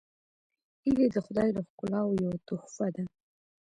هیلۍ 0.83 1.07
د 1.15 1.17
خدای 1.25 1.49
له 1.55 1.61
ښکلاوو 1.67 2.19
یوه 2.23 2.37
تحفه 2.47 2.87
ده 2.95 3.03